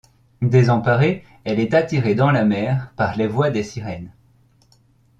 Désemparée 0.41 1.23
elle 1.43 1.59
est 1.59 1.75
attirée 1.75 2.15
dans 2.15 2.31
la 2.31 2.43
mer 2.43 2.91
par 2.95 3.15
les 3.17 3.27
voix 3.27 3.51
des 3.51 3.61
sirènes. 3.63 4.11